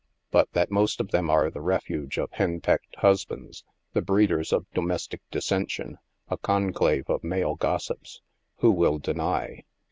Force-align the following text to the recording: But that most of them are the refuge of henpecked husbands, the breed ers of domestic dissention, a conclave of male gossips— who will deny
But 0.31 0.51
that 0.53 0.71
most 0.71 0.99
of 0.99 1.11
them 1.11 1.29
are 1.29 1.51
the 1.51 1.61
refuge 1.61 2.17
of 2.17 2.31
henpecked 2.31 2.95
husbands, 2.95 3.63
the 3.93 4.01
breed 4.01 4.31
ers 4.31 4.51
of 4.51 4.65
domestic 4.73 5.21
dissention, 5.29 5.99
a 6.27 6.39
conclave 6.39 7.07
of 7.07 7.23
male 7.23 7.53
gossips— 7.53 8.19
who 8.61 8.71
will 8.71 8.97
deny 8.97 9.63